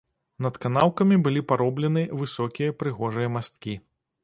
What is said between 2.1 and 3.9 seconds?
высокія прыгожыя масткі.